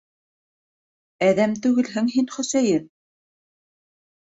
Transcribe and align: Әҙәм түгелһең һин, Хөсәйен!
Әҙәм 1.29 1.55
түгелһең 1.67 2.11
һин, 2.17 2.33
Хөсәйен! 2.41 2.93